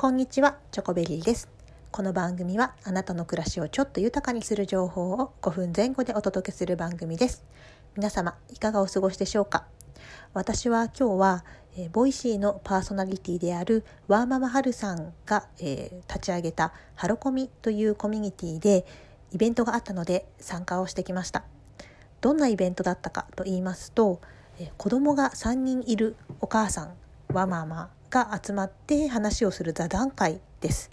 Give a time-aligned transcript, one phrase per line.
[0.00, 1.48] こんにちは、チョコベリーです。
[1.90, 7.44] この番組はあなたの暮らしをちょっと豊かにする情報を5分前後でお届けする番組です。
[7.96, 9.64] 皆様、いかがお過ごしでしょうか？
[10.34, 11.44] 私は今日は、
[11.76, 18.86] えー Voicy のパーソナリティであるワーママはるさんが、えー立ち上げたはろこみというコミュニティで
[19.32, 21.42] イベントがあったので参加をしてきました。
[22.20, 24.20] どんなイベントだったかと言いますと、
[24.60, 26.92] えー子供が3人いるお母さん、
[27.32, 30.90] ワママが集まって話をする座談会です。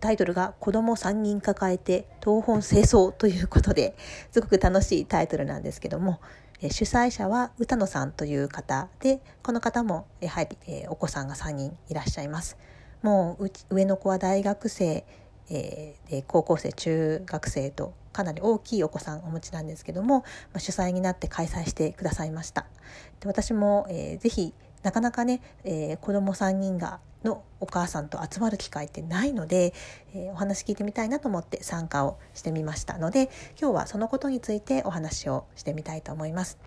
[0.00, 3.94] タイトルが子供3人抱えて東本清掃ということで
[4.32, 6.20] すごく楽しいタイトルなんですけども
[6.60, 12.56] え主催者は歌野さんという方でこの方もやはり、えお子さんが3人いらっしゃいます
[13.02, 15.04] もううち上の子は大学生、
[15.50, 20.24] えー高校生中学生とかなり大きいお子さんお持ちなんですけども、ま
[20.56, 22.66] あ、主催になって開催してくださいました
[23.20, 29.74] で私も、えーぜひなかなかね、えー子供3人がのお母さんと集まる機会ってないので、
[30.14, 33.30] えーお話聞いてみたいなと思って参加をしてみましたので
[33.60, 36.58] 今日はそのことについてお話をしてみたいと思います。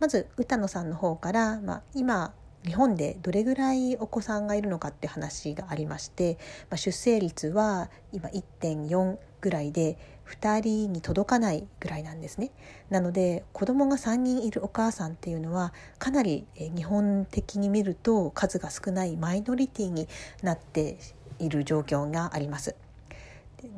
[0.00, 2.32] まず歌野さんの方から、まあ、今
[2.64, 6.38] 日本でどれぐらいお子さんがいるのかって話がありまして、
[6.70, 9.98] まあ、出生率は今1.4ぐらいで
[10.30, 12.50] 2人に届かないぐらいなんですね。
[12.88, 20.08] なので子供が3人いるお母さんっていうのはかなりえ日本的に見ると数が少ないマイノリティに
[20.42, 20.98] なって
[21.38, 22.76] いる状況があります。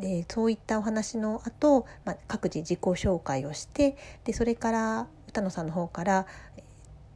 [0.01, 6.65] でそういったお話の後、まあ各自自己紹介をしてでそれから歌野さんの方からえっ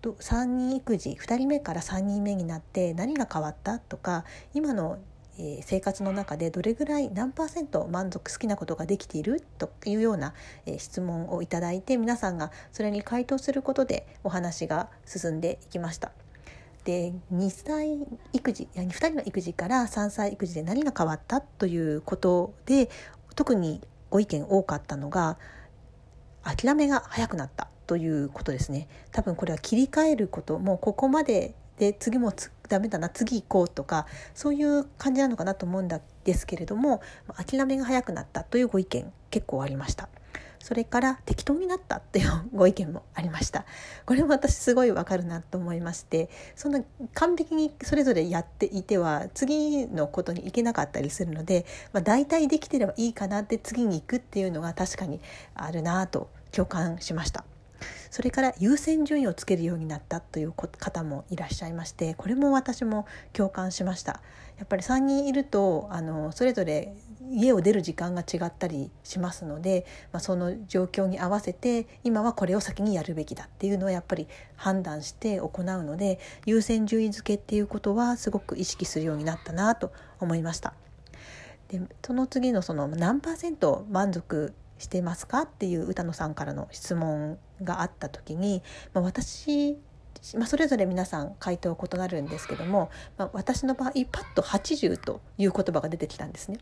[0.01, 4.99] と3人育児2人目から3人目になって何が変わったとか今の
[5.39, 10.35] えー生活の中でどれぐらい何パーセント満足好きなことができているというような、
[10.67, 16.13] えー質問をいただいて皆さんがそれに回答することでお話が進んでいきました。
[16.85, 17.99] で2歳
[18.33, 22.89] 育児いや2人の育児から3歳育児で何が変わったということで
[23.35, 25.37] 特にご意見多かったのが
[26.45, 37.01] 諦めが早くなったということですね多分これは切り替えることもうここまでで次もつダメだな次行こうとかそういう感じなのかなと思うんですけれども
[37.37, 40.09] 諦めが早くなったというご意見結構ありました。
[40.59, 43.65] それから適当になったっていうご意見もありました。
[44.05, 46.81] これも私すごいわかるなと思いましてそんな
[47.15, 55.21] 完璧にそれぞれやっていては次のことに行けなかったりするので、まあ、大体できてればいいかなって次に行くっていうのが確かに
[55.55, 57.45] あるなと共感しました。
[58.11, 64.21] それから優先順位をつけるようになったという方もいらっしゃいましてこれも私も共感しました
[64.59, 66.95] やっぱり3人いるとあのそれぞれ
[67.29, 80.75] 家を出る時間が違ったりしますので、まあ、その状況に合わせて今はこれを先にやるべきだっていうのをやっぱり判断して行うので優先順位付けっていうことはすごく意識するようになったなと思いました。
[81.69, 88.63] でその次のその何パーセント満足してますかっていう歌野さんからの質問があった時に、
[88.93, 89.77] まあ、私、
[90.35, 96.59] まあ、それぞれ皆さん回答異なるんですけども、まあ、私の場合パッと80という言葉が出てきたんですね。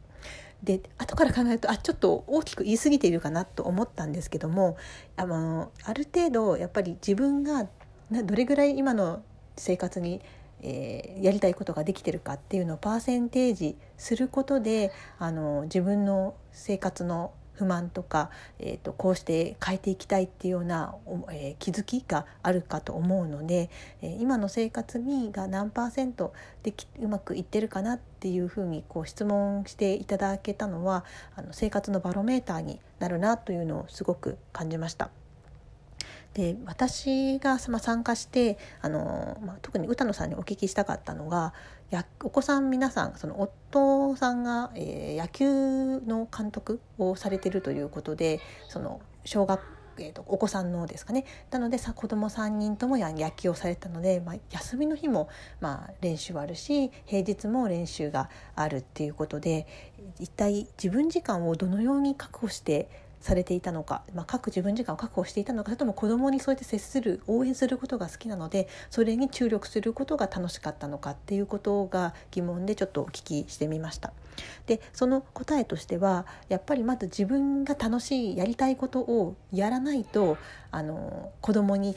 [0.63, 4.79] で後から考えるとあちょっと大きく言い過ぎているかなと思ったんですけども
[5.17, 7.69] あのある程度やっぱり自分が
[8.11, 9.23] どれぐらい今の
[9.57, 10.23] 生活に
[10.63, 20.95] えーやりたいことができてるかっていうのをパーセンテージすることであの自分の生活の不満とか、えー、とこうして変えていきたいっていうような、
[21.31, 23.71] えー気づきがあるかと思うので、
[24.03, 26.33] えー今の生活にが何パーセント
[26.63, 31.05] できうまくいってるかなっていうふうにこう質問していただけたのは
[31.37, 35.24] あの生活のバロメーターになるなというのをすごく感じました。
[36.35, 41.55] で私が参加してあの、まあ、特に歌野さんにお聞きしたかったのが
[41.91, 49.61] やお子さん皆さんその夫さんが、えー野球の監督をされてるということでその小学
[49.97, 51.25] えーとお子さんのですかね。
[51.53, 55.29] なのでさ子供3人とも野球をされたので、まあ、休みの日も、
[55.61, 59.69] まあ、練習はあるし平日も練習があるっていうことで
[60.19, 62.89] 一体自分時間をどのように確保して
[63.25, 74.13] されていたのか、まあ、各自分時間を確保していたのかそれとも子どもにそうやって接する応援することが好きなのでそれに注力することが楽しかったのかっていうことが疑問でちょっとお聞きしてみました。
[74.67, 80.37] でその答えとしてはやっぱりまず自分が楽しいやりたいことをやらないと
[80.71, 81.97] あの子供に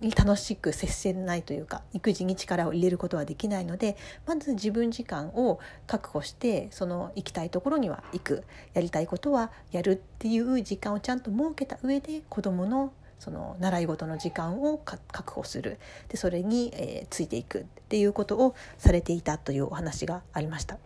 [0.00, 3.96] に楽しく接せないというか育児に力を入れることはできないので
[4.26, 15.78] まず自分時間を確保してその行きたいところには行くやりたいことはやるっていう時間をちゃんと設けた上で子どものその習い事の時間を確保する
[16.08, 20.78] でそれに、えー、ついていくっていうことをされていたというお話がありました。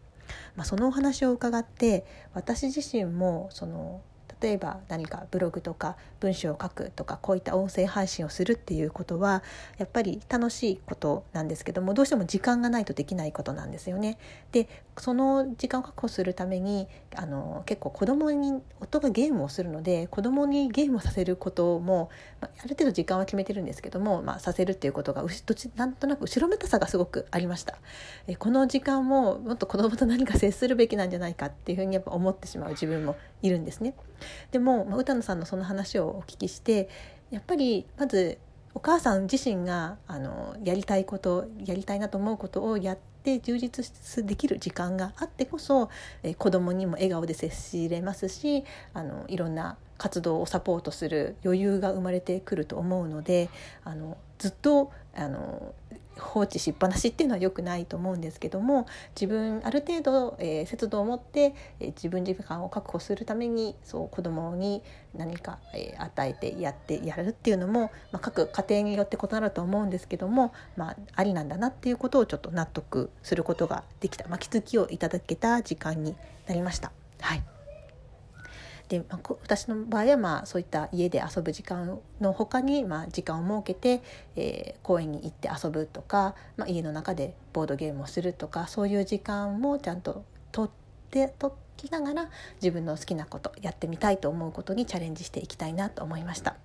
[0.56, 4.02] まあ、そのお話を伺って私自身もその
[4.44, 9.42] 例えば何かブログとか文章を書くとかこういった音声配信をするっていうことは
[9.78, 14.18] やっぱり楽しいことなんですけどもどうしても時間がないとできないことなんですよね。
[14.52, 14.68] で
[14.98, 22.10] その時間を確保するためにあの結構子供に夫がゲームをするので子供にゲームをさせることも、
[22.42, 27.78] まあ、る程度時間は決めてるんですけども、まあ、させるっていうことがどちなんとなく後ろめたさがすごくありました。
[28.26, 33.94] えこの時間ももっと子供と何か接するべきなんじゃないかっていうふうにやっぱ思ってしまう自分もいるんですね。
[34.50, 36.88] でも、まあ、歌野さんのその話をお聞きして
[37.30, 38.38] やっぱりまず
[38.74, 45.88] お母さん自身があのやりたいことやりたいなと思うことをやって充実できる時間があってこそ、
[46.22, 53.48] え子供にも笑顔で接しれますしあのいろんな活動をサポートする余裕が生まれてくると思うので
[53.84, 55.72] あのずっとあの
[56.18, 64.82] 放置しっぱなしっていうのは良くないと思うんですけども自分ある程度、えー、節度を持って、えー、自分時間を確保するためにそう子供に
[65.14, 76.14] 何か、えー、与えてやってやるっていうのも、まあ、各家庭によって異なると思うんですけども、まあ、ありなんだなっていうことをちょっと納得することができた、まあ、気づきをいただけた時間に
[76.46, 76.92] なりました。
[77.20, 77.53] はい
[78.98, 84.02] で、私の場合はまあそういった家で遊ぶ時間の他にまあ時間を設けて、
[84.36, 90.70] えー、公園に行って遊ぶとか、まあ、家の中でボードゲームをするとかそういう時間もちゃんととっ
[91.10, 96.63] てときながら自分の好きなことやってみたいと思うことにチャレンジしていきたいなと思いました。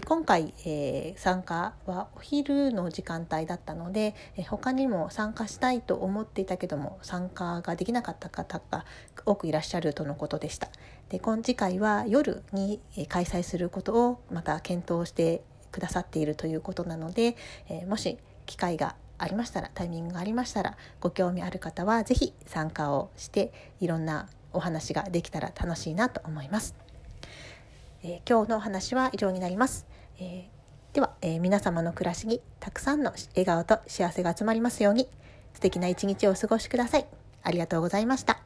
[0.00, 8.86] 今回、えー、参加はお昼の時間帯だったので、えー、他にも参加したいと思っていたけども参加ができなかった方が
[9.26, 10.68] 多くいらっしゃるとのことでした。
[11.10, 17.36] で今次回は夜に開催することをまた検討してくださっているということなので、
[17.68, 18.16] えー、もし
[18.46, 26.91] 機会がありましたらタイミングがありましたらご興味ある方は是非参加をしていろんなお話ができたら楽しいなと思います。
[28.02, 29.86] えー、今日の話は以上になります。
[30.18, 35.08] えー、では、えー、皆様の暮らしにたくさんの笑顔と幸せが集まりますように
[35.54, 37.06] 素敵な一日をお過ごしください。
[37.42, 38.41] ありがとうございました。